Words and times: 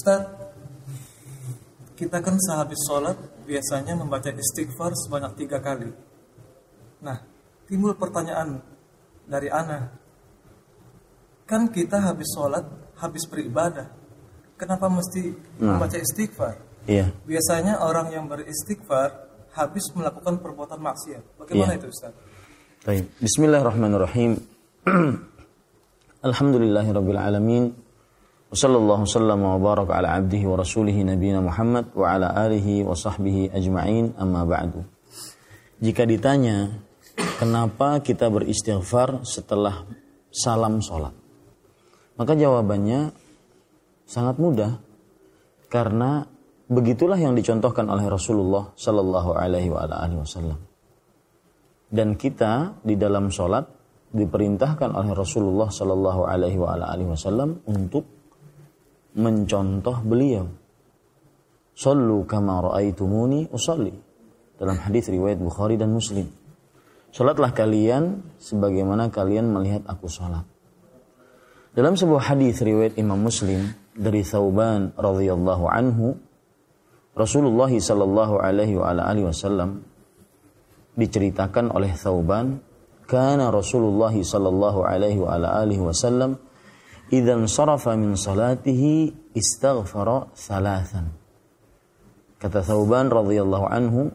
Ustaz, 0.00 0.24
kita 1.92 2.24
kan 2.24 2.40
sehabis 2.40 2.80
sholat 2.88 3.20
biasanya 3.44 3.92
membaca 3.92 4.32
istighfar 4.32 4.96
sebanyak 4.96 5.36
tiga 5.36 5.60
kali. 5.60 5.92
Nah, 7.04 7.20
timbul 7.68 7.92
pertanyaan 7.92 8.64
dari 9.28 9.52
Ana. 9.52 9.92
Kan 11.44 11.68
kita 11.68 12.00
habis 12.00 12.32
sholat, 12.32 12.64
habis 12.96 13.28
beribadah. 13.28 13.92
Kenapa 14.56 14.88
mesti 14.88 15.36
Nah. 15.60 15.76
membaca 15.76 16.00
istighfar? 16.00 16.56
Iya. 16.88 17.12
Biasanya 17.28 17.84
orang 17.84 18.08
yang 18.08 18.24
beristighfar 18.24 19.28
habis 19.52 19.84
melakukan 19.92 20.40
perbuatan 20.40 20.80
maksiat. 20.80 21.36
Bagaimana 21.36 21.76
Iya. 21.76 21.84
itu 21.84 21.86
Ustaz? 21.92 22.16
Baik. 22.88 23.04
Bismillahirrahmanirrahim. 23.20 24.40
Alhamdulillahirabbil 26.24 27.20
alamin. 27.20 27.89
Sallama 28.50 29.54
wa 29.54 29.58
baraka 29.62 30.02
ala 30.02 30.18
abdihi 30.18 30.42
wa 30.42 30.58
rasulihi 30.58 31.06
nabiyina 31.06 31.38
Muhammad 31.38 31.94
wa 31.94 32.18
ala 32.18 32.34
alihi 32.34 32.82
wa 32.82 32.98
sahbihi 32.98 33.54
ajma'in 33.54 34.18
amma 34.18 34.42
ba'du. 34.42 34.82
Jika 35.78 36.02
ditanya 36.02 36.66
kenapa 37.38 38.02
kita 38.02 38.26
beristighfar 38.26 39.22
setelah 39.22 39.86
salam 40.34 40.82
sholat, 40.82 41.14
maka 42.18 42.34
jawabannya 42.34 43.14
sangat 44.02 44.42
mudah 44.42 44.82
karena 45.70 46.26
begitulah 46.66 47.22
yang 47.22 47.38
dicontohkan 47.38 47.86
oleh 47.86 48.10
Rasulullah 48.10 48.74
Sallallahu 48.74 49.30
Alaihi 49.30 49.70
Wasallam. 49.70 50.58
Dan 51.86 52.18
kita 52.18 52.82
di 52.82 52.98
dalam 52.98 53.30
sholat 53.30 53.62
diperintahkan 54.10 54.90
oleh 54.90 55.14
Rasulullah 55.14 55.70
Sallallahu 55.70 56.26
Alaihi 56.26 56.58
Wasallam 57.06 57.62
untuk 57.70 58.19
mencontoh 59.16 60.02
beliau. 60.04 60.46
Sallu 61.74 62.28
kama 62.28 62.60
ra'aitumuni 62.70 63.48
usalli. 63.50 63.94
Dalam 64.60 64.76
hadis 64.76 65.08
riwayat 65.08 65.40
Bukhari 65.40 65.80
dan 65.80 65.96
Muslim. 65.96 66.28
Salatlah 67.10 67.50
kalian 67.50 68.22
sebagaimana 68.38 69.10
kalian 69.10 69.50
melihat 69.50 69.82
aku 69.88 70.06
salat. 70.06 70.46
Dalam 71.70 71.94
sebuah 71.94 72.34
hadis 72.34 72.60
riwayat 72.62 72.98
Imam 72.98 73.18
Muslim 73.18 73.70
dari 73.94 74.26
Thauban 74.26 74.94
radhiyallahu 74.94 75.64
anhu 75.70 76.18
Rasulullah 77.14 77.70
sallallahu 77.70 78.38
alaihi 78.38 78.78
wa 78.78 78.90
alihi 78.90 79.26
wasallam 79.26 79.82
diceritakan 80.94 81.74
oleh 81.74 81.94
Thauban 81.94 82.62
kana 83.06 83.50
Rasulullah 83.50 84.14
sallallahu 84.14 84.86
alaihi 84.86 85.18
wa 85.18 85.34
alihi 85.34 85.82
wasallam 85.82 86.38
idzan 87.10 87.44
sarafa 87.50 87.98
min 87.98 88.14
salatihi 88.14 89.12
istaghfara 89.34 90.30
thalathan 90.34 91.12
kata 92.40 92.64
Thauban 92.64 93.12
radhiyallahu 93.12 93.66
anhu 93.68 94.14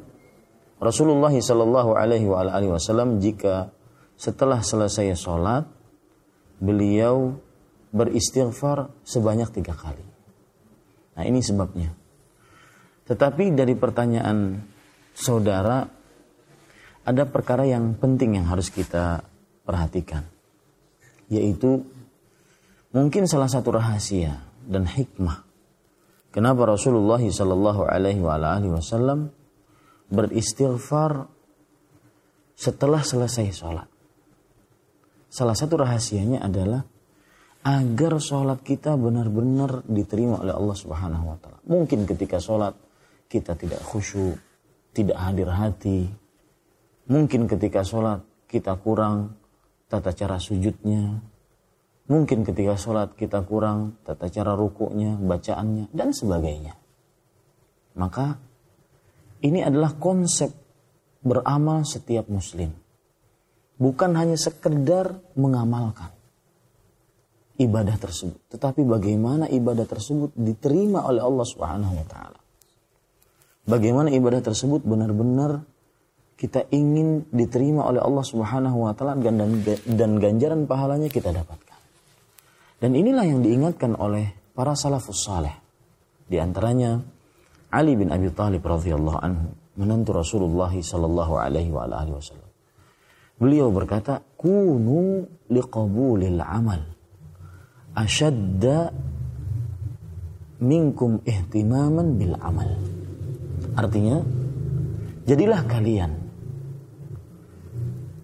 Rasulullah 0.82 1.32
sallallahu 1.32 1.96
alaihi 1.96 2.28
wa 2.28 2.44
alihi 2.44 2.72
wasallam 2.72 3.24
jika 3.24 3.72
setelah 4.20 4.60
selesai 4.60 5.16
sholat 5.16 5.64
beliau 6.60 7.40
beristighfar 7.96 8.92
sebanyak 9.08 9.56
tiga 9.56 9.72
kali. 9.72 10.04
Nah 11.16 11.24
ini 11.24 11.40
sebabnya. 11.40 11.96
Tetapi 13.08 13.56
dari 13.56 13.72
pertanyaan 13.80 14.60
saudara 15.16 15.88
ada 17.06 17.24
perkara 17.24 17.64
yang 17.64 17.96
penting 17.96 18.36
yang 18.36 18.52
harus 18.52 18.68
kita 18.68 19.24
perhatikan. 19.64 20.28
Yaitu 21.32 21.88
mungkin 22.96 23.28
salah 23.28 23.52
satu 23.52 23.76
rahasia 23.76 24.40
dan 24.64 24.88
hikmah. 24.88 25.44
Kenapa 26.32 26.68
Rasulullah 26.68 27.20
Shallallahu 27.20 27.84
Alaihi 27.88 28.24
Wasallam 28.24 29.32
beristighfar 30.10 31.28
setelah 32.56 33.04
selesai 33.04 33.52
sholat. 33.52 33.88
Salah 35.28 35.56
satu 35.56 35.76
rahasianya 35.84 36.40
adalah 36.40 36.88
agar 37.68 38.22
sholat 38.24 38.64
kita 38.64 38.96
benar-benar 38.96 39.84
diterima 39.84 40.40
oleh 40.40 40.56
Allah 40.56 40.78
Subhanahu 40.80 41.26
Wa 41.36 41.38
Taala. 41.44 41.60
Mungkin 41.68 42.08
ketika 42.08 42.40
sholat 42.40 42.78
kita 43.28 43.60
tidak 43.60 43.84
khusyuk, 43.84 44.40
tidak 44.96 45.20
hadir 45.20 45.52
hati. 45.52 46.08
Mungkin 47.12 47.52
ketika 47.52 47.84
sholat 47.84 48.24
kita 48.48 48.80
kurang 48.80 49.36
tata 49.92 50.16
cara 50.16 50.40
sujudnya. 50.40 51.20
Mungkin 52.06 52.46
ketika 52.46 52.78
sholat 52.78 53.18
kita 53.18 53.42
kurang 53.42 53.98
tata 54.06 54.30
cara 54.30 54.54
rukuknya, 54.54 55.18
bacaannya, 55.18 55.90
dan 55.90 56.14
sebagainya. 56.14 56.78
Maka 57.98 58.38
ini 59.42 59.66
adalah 59.66 59.98
konsep 59.98 60.54
beramal 61.26 61.82
setiap 61.82 62.30
muslim. 62.30 62.70
Bukan 63.82 64.14
hanya 64.14 64.38
sekedar 64.38 65.18
mengamalkan 65.34 66.14
ibadah 67.58 67.98
tersebut, 67.98 68.38
tetapi 68.54 68.86
bagaimana 68.86 69.50
ibadah 69.50 69.88
tersebut 69.90 70.32
diterima 70.38 71.04
oleh 71.08 71.26
Allah 71.26 71.46
Subhanahu 71.48 71.94
wa 71.98 72.06
taala. 72.06 72.40
Bagaimana 73.66 74.14
ibadah 74.14 74.46
tersebut 74.46 74.86
benar-benar 74.86 75.66
kita 76.38 76.70
ingin 76.70 77.26
diterima 77.34 77.88
oleh 77.90 78.04
Allah 78.04 78.22
Subhanahu 78.22 78.86
wa 78.86 78.94
taala 78.94 79.18
dan, 79.18 79.66
dan 79.90 80.12
ganjaran 80.22 80.70
pahalanya 80.70 81.10
kita 81.10 81.34
dapatkan. 81.34 81.65
Dan 82.80 82.92
inilah 82.92 83.24
yang 83.24 83.40
diingatkan 83.40 83.96
oleh 83.96 84.52
para 84.52 84.76
salafus 84.76 85.24
saleh. 85.24 85.56
Di 86.26 86.40
antaranya 86.42 87.00
Ali 87.72 87.96
bin 87.96 88.12
Abi 88.12 88.32
Thalib 88.32 88.64
radhiyallahu 88.64 89.20
anhu, 89.20 89.48
menantu 89.80 90.16
Rasulullah 90.16 90.72
sallallahu 90.72 91.34
alaihi 91.40 91.72
wa 91.72 91.88
alihi 91.88 92.16
wasallam. 92.16 92.50
Beliau 93.36 93.68
berkata, 93.72 94.24
"Kunu 94.40 95.28
liqabulil 95.52 96.40
amal 96.40 96.88
ashadda 97.92 98.96
minkum 100.64 101.20
ihtimaman 101.28 102.16
bil 102.16 102.36
amal." 102.40 102.70
Artinya, 103.76 104.24
jadilah 105.28 105.68
kalian 105.68 106.12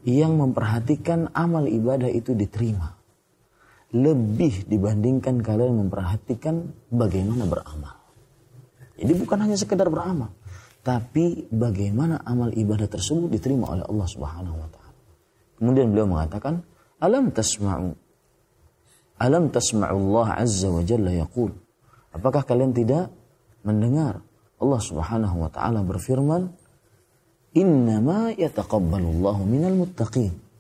yang 0.08 0.40
memperhatikan 0.40 1.28
amal 1.36 1.68
ibadah 1.68 2.08
itu 2.08 2.32
diterima 2.32 3.01
lebih 3.92 4.72
dibandingkan 4.72 5.44
kalian 5.44 5.88
memperhatikan 5.88 6.72
bagaimana 6.88 7.44
beramal. 7.44 7.96
Jadi 8.96 9.14
bukan 9.20 9.38
hanya 9.44 9.58
sekedar 9.60 9.92
beramal, 9.92 10.32
tapi 10.82 11.50
bagaimana 11.52 12.24
amal 12.24 12.56
ibadah 12.56 12.88
tersebut 12.88 13.28
diterima 13.28 13.68
oleh 13.76 13.84
Allah 13.84 14.08
Subhanahu 14.08 14.58
wa 14.58 14.70
taala. 14.72 14.96
Kemudian 15.60 15.92
beliau 15.92 16.08
mengatakan, 16.08 16.64
"Alam 17.04 17.30
tasma'u 17.36 17.94
Alam 19.22 19.54
tasma'u 19.54 19.98
Allah 20.10 20.42
Azza 20.42 20.70
wa 20.72 20.82
Jalla 20.82 21.14
yaqul." 21.14 21.54
Apakah 22.16 22.42
kalian 22.42 22.74
tidak 22.74 23.14
mendengar 23.62 24.26
Allah 24.62 24.82
Subhanahu 24.82 25.46
wa 25.46 25.50
taala 25.50 25.84
berfirman, 25.86 26.50
"Innama 27.58 28.34
yataqabbalullahu 28.34 29.42
minal 29.46 29.76
muttaqin." 29.76 30.51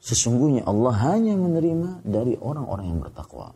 Sesungguhnya 0.00 0.64
Allah 0.64 0.96
hanya 1.12 1.36
menerima 1.36 2.00
dari 2.02 2.34
orang-orang 2.40 2.86
yang 2.88 3.00
bertakwa. 3.04 3.52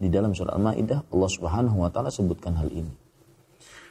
Di 0.00 0.08
dalam 0.08 0.32
surah 0.32 0.56
Al-Maidah 0.56 1.12
Allah 1.12 1.30
Subhanahu 1.30 1.76
wa 1.84 1.88
taala 1.92 2.08
sebutkan 2.08 2.56
hal 2.56 2.72
ini. 2.72 2.92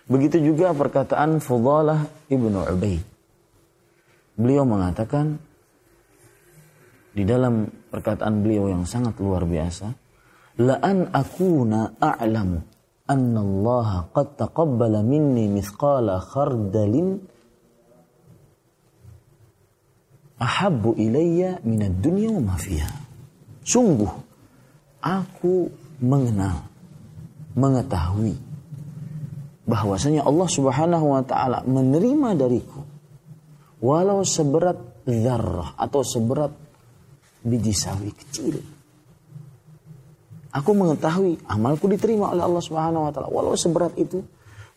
Begitu 0.10 0.42
juga 0.44 0.76
perkataan 0.76 1.40
Fudalah 1.40 2.04
Ibnu 2.28 2.60
Ubaid. 2.74 3.06
Beliau 4.36 4.66
mengatakan 4.66 5.38
di 7.14 7.24
dalam 7.24 7.70
perkataan 7.70 8.42
beliau 8.42 8.74
yang 8.74 8.90
sangat 8.90 9.22
luar 9.22 9.46
biasa, 9.46 9.88
la 10.60 10.82
an 10.82 11.14
akuna 11.14 11.94
a'lamu 12.02 12.58
anna 13.06 13.40
Allah 13.40 14.10
qad 14.10 14.42
taqabbala 14.42 15.06
minni 15.06 15.46
mithqala 15.46 16.18
khardalin 16.18 17.22
ahabbu 20.44 21.00
ilayya 21.00 21.64
minad 21.64 22.04
dunya 22.04 22.28
wa 22.36 22.52
ma 22.52 22.56
fiha. 22.60 22.92
Sungguh 23.64 24.12
aku 25.00 25.72
mengenal, 26.04 26.68
mengetahui 27.56 28.36
bahwasanya 29.64 30.28
Allah 30.28 30.50
Subhanahu 30.52 31.16
wa 31.16 31.24
taala 31.24 31.64
menerima 31.64 32.36
dariku 32.36 32.84
walau 33.80 34.28
seberat 34.28 34.76
zarrah 35.08 35.80
atau 35.80 36.04
seberat 36.04 36.52
biji 37.40 37.72
sawi 37.72 38.12
kecil. 38.12 38.60
Aku 40.54 40.76
mengetahui 40.76 41.40
amalku 41.48 41.88
diterima 41.88 42.36
oleh 42.36 42.44
Allah 42.44 42.64
Subhanahu 42.64 43.08
wa 43.08 43.12
taala 43.16 43.32
walau 43.32 43.56
seberat 43.56 43.96
itu, 43.96 44.20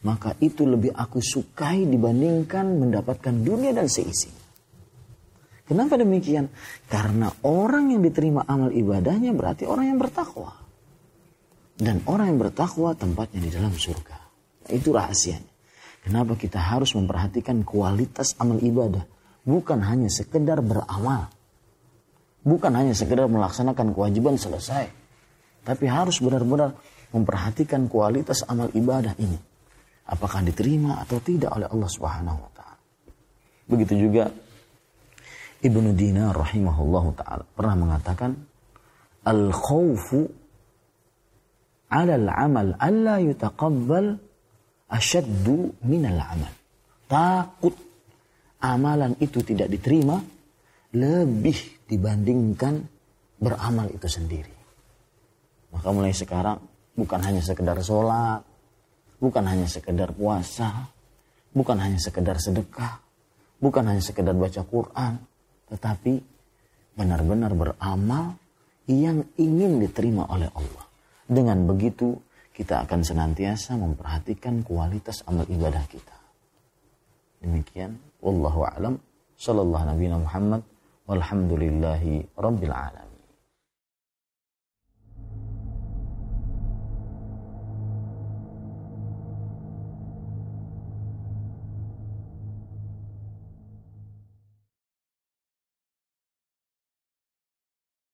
maka 0.06 0.38
itu 0.38 0.62
lebih 0.62 0.94
aku 0.94 1.18
sukai 1.18 1.82
dibandingkan 1.82 2.78
mendapatkan 2.78 3.34
dunia 3.42 3.74
dan 3.74 3.90
seisinya. 3.90 4.45
Kenapa 5.66 5.98
demikian? 5.98 6.46
Karena 6.86 7.26
orang 7.42 7.90
yang 7.90 8.02
diterima 8.06 8.46
amal 8.46 8.70
ibadahnya 8.70 9.34
berarti 9.34 9.66
orang 9.66 9.90
yang 9.90 9.98
bertakwa. 9.98 10.54
Dan 11.76 12.06
orang 12.06 12.32
yang 12.32 12.40
bertakwa 12.40 12.94
tempatnya 12.94 13.42
di 13.42 13.50
dalam 13.50 13.74
surga. 13.74 14.16
Itu 14.70 14.94
rahasianya. 14.94 15.52
Kenapa 16.06 16.38
kita 16.38 16.62
harus 16.62 16.94
memperhatikan 16.94 17.66
kualitas 17.66 18.38
amal 18.38 18.62
ibadah. 18.62 19.02
Bukan 19.42 19.82
hanya 19.82 20.06
sekedar 20.06 20.62
beramal. 20.62 21.34
Bukan 22.46 22.72
hanya 22.78 22.94
sekedar 22.94 23.26
melaksanakan 23.26 23.90
kewajiban 23.90 24.38
selesai. 24.38 24.86
Tapi 25.66 25.84
harus 25.90 26.22
benar-benar 26.22 26.78
memperhatikan 27.10 27.90
kualitas 27.90 28.46
amal 28.46 28.70
ibadah 28.70 29.18
ini. 29.18 29.38
Apakah 30.06 30.46
diterima 30.46 31.02
atau 31.02 31.18
tidak 31.18 31.50
oleh 31.58 31.66
Allah 31.66 31.90
Subhanahu 31.90 32.38
wa. 32.38 32.50
Begitu 33.66 33.98
juga 33.98 34.30
Ibnu 35.66 35.98
Dinar 35.98 36.30
rahimahullahu 36.30 37.18
taala 37.18 37.42
pernah 37.42 37.74
mengatakan 37.74 38.38
al 39.26 39.50
khawfu 39.50 40.30
'ala 41.90 42.14
al-amal 42.14 42.78
alla 42.78 43.18
yutaqabbal 43.18 44.14
asyaddu 44.94 45.74
al 45.82 46.20
amal. 46.22 46.52
Takut 47.10 47.74
amalan 48.62 49.18
itu 49.18 49.42
tidak 49.42 49.70
diterima 49.70 50.22
lebih 50.94 51.86
dibandingkan 51.90 52.86
beramal 53.42 53.90
itu 53.90 54.06
sendiri. 54.06 54.54
Maka 55.74 55.88
mulai 55.90 56.14
sekarang 56.14 56.62
bukan 56.94 57.20
hanya 57.20 57.42
sekedar 57.42 57.78
sholat, 57.82 58.40
bukan 59.18 59.44
hanya 59.44 59.68
sekedar 59.68 60.14
puasa, 60.14 60.88
bukan 61.52 61.76
hanya 61.78 62.00
sekedar 62.00 62.40
sedekah, 62.40 63.02
bukan 63.60 63.84
hanya 63.92 64.02
sekedar 64.02 64.32
baca 64.32 64.62
Quran, 64.64 65.20
tetapi 65.70 66.22
benar-benar 66.96 67.52
beramal 67.52 68.38
yang 68.86 69.26
ingin 69.36 69.82
diterima 69.82 70.30
oleh 70.30 70.48
Allah. 70.54 70.84
Dengan 71.26 71.66
begitu 71.66 72.14
kita 72.54 72.86
akan 72.86 73.04
senantiasa 73.04 73.76
memperhatikan 73.76 74.62
kualitas 74.64 75.26
amal 75.26 75.44
ibadah 75.44 75.84
kita. 75.90 76.16
Demikian 77.42 77.98
wallahu 78.24 78.64
alam 78.64 78.96
nabi 79.36 80.06
Muhammad 80.08 80.62
walhamdulillahi 81.04 82.38
rabbil 82.38 82.72
alamin. 82.72 83.05